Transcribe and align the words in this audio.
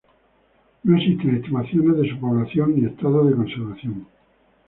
No 0.83 0.97
existen 0.97 1.35
estimaciones 1.35 1.95
de 1.97 2.09
su 2.09 2.19
población 2.19 2.73
ni 2.75 2.87
estado 2.87 3.23
de 3.25 3.35
conservación. 3.35 4.07